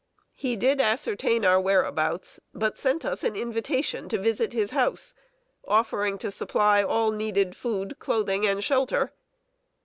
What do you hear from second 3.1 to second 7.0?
an invitation to visit his house, offering to supply